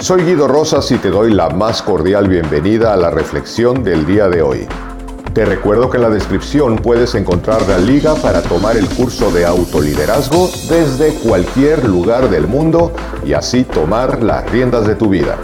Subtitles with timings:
[0.00, 4.28] Soy Guido Rosas y te doy la más cordial bienvenida a la reflexión del día
[4.28, 4.68] de hoy.
[5.34, 9.44] Te recuerdo que en la descripción puedes encontrar la liga para tomar el curso de
[9.44, 12.92] autoliderazgo desde cualquier lugar del mundo
[13.26, 15.36] y así tomar las riendas de tu vida.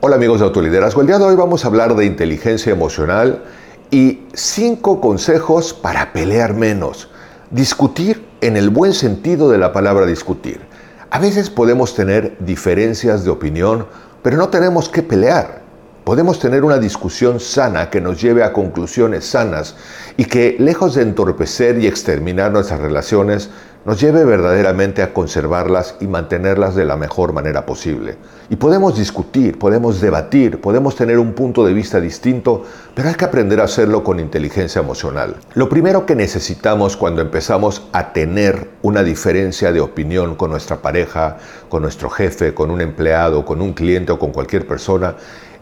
[0.00, 3.42] Hola amigos de autoliderazgo, el día de hoy vamos a hablar de inteligencia emocional
[3.90, 7.10] y cinco consejos para pelear menos.
[7.50, 10.69] Discutir en el buen sentido de la palabra discutir.
[11.10, 13.86] A veces podemos tener diferencias de opinión,
[14.22, 15.59] pero no tenemos que pelear.
[16.04, 19.76] Podemos tener una discusión sana que nos lleve a conclusiones sanas
[20.16, 23.50] y que, lejos de entorpecer y exterminar nuestras relaciones,
[23.84, 28.16] nos lleve verdaderamente a conservarlas y mantenerlas de la mejor manera posible.
[28.50, 32.62] Y podemos discutir, podemos debatir, podemos tener un punto de vista distinto,
[32.94, 35.36] pero hay que aprender a hacerlo con inteligencia emocional.
[35.54, 41.38] Lo primero que necesitamos cuando empezamos a tener una diferencia de opinión con nuestra pareja,
[41.68, 45.16] con nuestro jefe, con un empleado, con un cliente o con cualquier persona,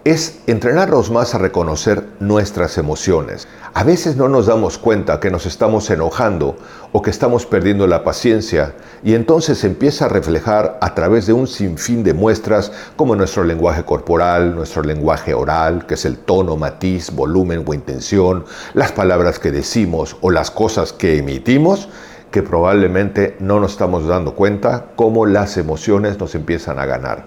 [0.05, 3.49] es entrenarnos más a reconocer nuestras emociones.
[3.75, 6.57] A veces no nos damos cuenta que nos estamos enojando
[6.93, 11.47] o que estamos perdiendo la paciencia y entonces empieza a reflejar a través de un
[11.47, 17.11] sinfín de muestras como nuestro lenguaje corporal, nuestro lenguaje oral, que es el tono, matiz,
[17.11, 21.89] volumen o intención, las palabras que decimos o las cosas que emitimos
[22.31, 27.25] que probablemente no nos estamos dando cuenta cómo las emociones nos empiezan a ganar.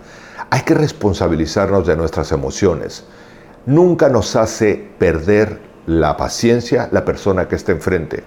[0.53, 3.05] Hay que responsabilizarnos de nuestras emociones.
[3.65, 8.25] Nunca nos hace perder la paciencia la persona que está enfrente.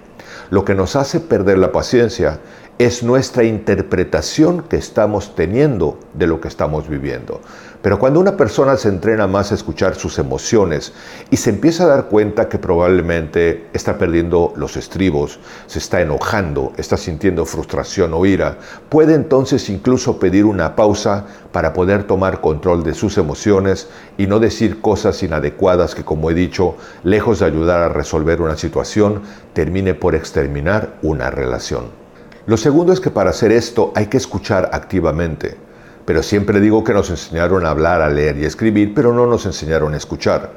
[0.48, 2.40] Lo que nos hace perder la paciencia
[2.78, 7.40] es nuestra interpretación que estamos teniendo de lo que estamos viviendo.
[7.82, 10.92] Pero cuando una persona se entrena más a escuchar sus emociones
[11.30, 16.72] y se empieza a dar cuenta que probablemente está perdiendo los estribos, se está enojando,
[16.76, 22.82] está sintiendo frustración o ira, puede entonces incluso pedir una pausa para poder tomar control
[22.82, 23.88] de sus emociones
[24.18, 28.56] y no decir cosas inadecuadas que, como he dicho, lejos de ayudar a resolver una
[28.56, 29.22] situación,
[29.52, 32.03] termine por exterminar una relación.
[32.46, 35.56] Lo segundo es que para hacer esto hay que escuchar activamente.
[36.04, 39.46] Pero siempre digo que nos enseñaron a hablar, a leer y escribir, pero no nos
[39.46, 40.52] enseñaron a escuchar.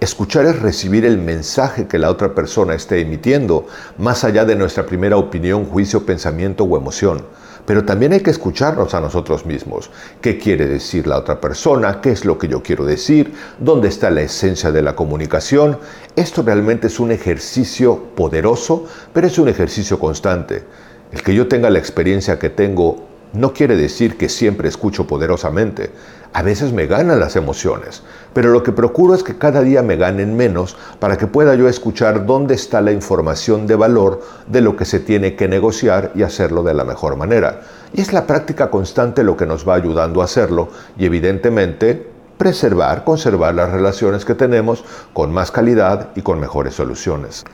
[0.00, 4.84] Escuchar es recibir el mensaje que la otra persona esté emitiendo, más allá de nuestra
[4.84, 7.22] primera opinión, juicio, pensamiento o emoción.
[7.64, 9.90] Pero también hay que escucharnos a nosotros mismos.
[10.20, 12.00] ¿Qué quiere decir la otra persona?
[12.00, 13.32] ¿Qué es lo que yo quiero decir?
[13.60, 15.78] ¿Dónde está la esencia de la comunicación?
[16.16, 20.64] Esto realmente es un ejercicio poderoso, pero es un ejercicio constante.
[21.10, 25.90] El que yo tenga la experiencia que tengo no quiere decir que siempre escucho poderosamente.
[26.32, 28.02] A veces me ganan las emociones,
[28.34, 31.68] pero lo que procuro es que cada día me ganen menos para que pueda yo
[31.68, 36.22] escuchar dónde está la información de valor de lo que se tiene que negociar y
[36.22, 37.62] hacerlo de la mejor manera.
[37.94, 40.68] Y es la práctica constante lo que nos va ayudando a hacerlo
[40.98, 47.44] y evidentemente preservar, conservar las relaciones que tenemos con más calidad y con mejores soluciones.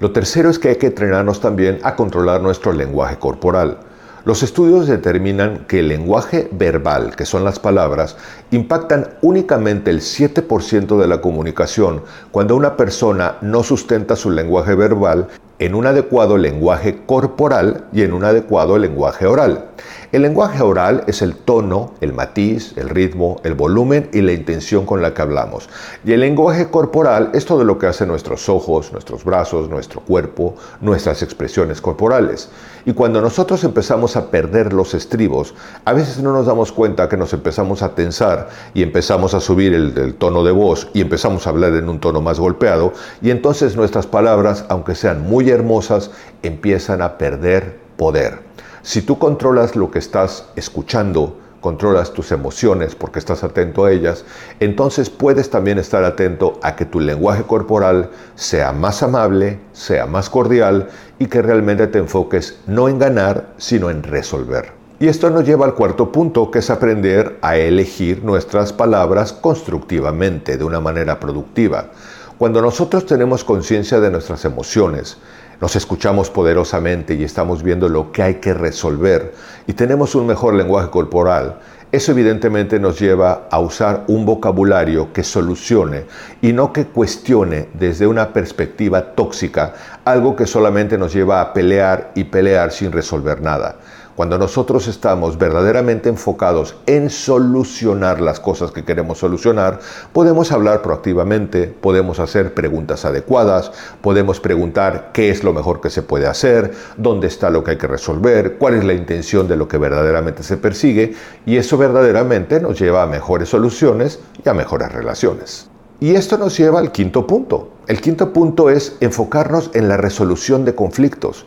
[0.00, 3.78] Lo tercero es que hay que entrenarnos también a controlar nuestro lenguaje corporal.
[4.24, 8.16] Los estudios determinan que el lenguaje verbal, que son las palabras,
[8.52, 15.28] impactan únicamente el 7% de la comunicación cuando una persona no sustenta su lenguaje verbal
[15.58, 19.64] en un adecuado lenguaje corporal y en un adecuado lenguaje oral.
[20.10, 24.86] El lenguaje oral es el tono, el matiz, el ritmo, el volumen y la intención
[24.86, 25.68] con la que hablamos.
[26.02, 30.54] Y el lenguaje corporal es todo lo que hacen nuestros ojos, nuestros brazos, nuestro cuerpo,
[30.80, 32.48] nuestras expresiones corporales.
[32.86, 35.54] Y cuando nosotros empezamos a perder los estribos,
[35.84, 39.74] a veces no nos damos cuenta que nos empezamos a tensar y empezamos a subir
[39.74, 43.30] el, el tono de voz y empezamos a hablar en un tono más golpeado y
[43.30, 46.10] entonces nuestras palabras, aunque sean muy hermosas,
[46.42, 48.40] empiezan a perder poder.
[48.82, 54.24] Si tú controlas lo que estás escuchando, controlas tus emociones porque estás atento a ellas,
[54.60, 60.30] entonces puedes también estar atento a que tu lenguaje corporal sea más amable, sea más
[60.30, 60.88] cordial
[61.18, 64.78] y que realmente te enfoques no en ganar, sino en resolver.
[65.00, 70.56] Y esto nos lleva al cuarto punto, que es aprender a elegir nuestras palabras constructivamente,
[70.56, 71.90] de una manera productiva.
[72.36, 75.18] Cuando nosotros tenemos conciencia de nuestras emociones,
[75.60, 79.34] nos escuchamos poderosamente y estamos viendo lo que hay que resolver
[79.66, 81.58] y tenemos un mejor lenguaje corporal,
[81.90, 86.04] eso evidentemente nos lleva a usar un vocabulario que solucione
[86.42, 89.72] y no que cuestione desde una perspectiva tóxica
[90.04, 93.76] algo que solamente nos lleva a pelear y pelear sin resolver nada.
[94.18, 99.78] Cuando nosotros estamos verdaderamente enfocados en solucionar las cosas que queremos solucionar,
[100.12, 103.70] podemos hablar proactivamente, podemos hacer preguntas adecuadas,
[104.00, 107.78] podemos preguntar qué es lo mejor que se puede hacer, dónde está lo que hay
[107.78, 111.14] que resolver, cuál es la intención de lo que verdaderamente se persigue,
[111.46, 115.70] y eso verdaderamente nos lleva a mejores soluciones y a mejores relaciones.
[116.00, 117.70] Y esto nos lleva al quinto punto.
[117.86, 121.46] El quinto punto es enfocarnos en la resolución de conflictos.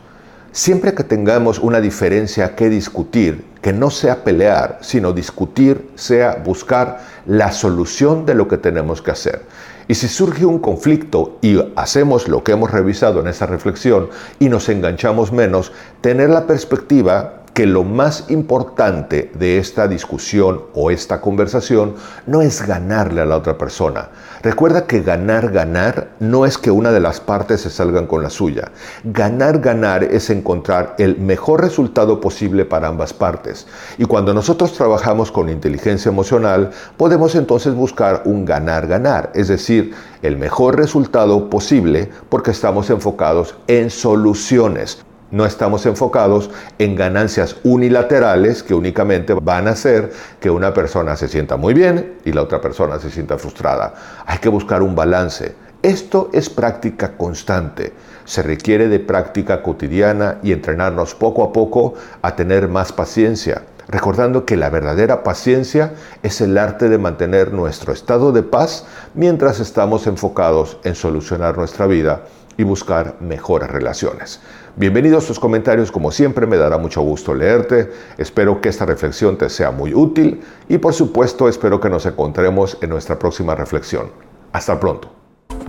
[0.54, 7.00] Siempre que tengamos una diferencia que discutir, que no sea pelear, sino discutir, sea buscar
[7.26, 9.44] la solución de lo que tenemos que hacer.
[9.88, 14.10] Y si surge un conflicto y hacemos lo que hemos revisado en esa reflexión
[14.40, 15.72] y nos enganchamos menos,
[16.02, 21.96] tener la perspectiva que lo más importante de esta discusión o esta conversación
[22.26, 24.10] no es ganarle a la otra persona.
[24.42, 28.30] Recuerda que ganar, ganar no es que una de las partes se salgan con la
[28.30, 28.72] suya.
[29.04, 33.68] Ganar, ganar es encontrar el mejor resultado posible para ambas partes.
[33.98, 39.94] Y cuando nosotros trabajamos con inteligencia emocional, podemos entonces buscar un ganar, ganar, es decir,
[40.22, 48.64] el mejor resultado posible porque estamos enfocados en soluciones no estamos enfocados en ganancias unilaterales
[48.64, 52.62] que únicamente van a hacer que una persona se sienta muy bien y la otra
[52.62, 53.94] persona se sienta frustrada.
[54.26, 55.56] Hay que buscar un balance.
[55.82, 57.94] Esto es práctica constante.
[58.26, 64.46] Se requiere de práctica cotidiana y entrenarnos poco a poco a tener más paciencia, recordando
[64.46, 68.86] que la verdadera paciencia es el arte de mantener nuestro estado de paz
[69.16, 72.26] mientras estamos enfocados en solucionar nuestra vida
[72.58, 74.40] y buscar mejores relaciones.
[74.76, 79.38] Bienvenidos a tus comentarios, como siempre me dará mucho gusto leerte, espero que esta reflexión
[79.38, 84.12] te sea muy útil y por supuesto espero que nos encontremos en nuestra próxima reflexión.
[84.52, 85.22] Hasta pronto.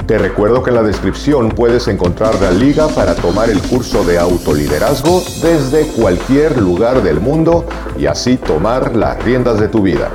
[0.06, 4.19] Te recuerdo que en la descripción puedes encontrar la liga para tomar el curso de
[4.19, 7.64] autoliderazgo desde cualquier lugar del mundo
[7.96, 10.11] y así tomar las riendas de tu vida.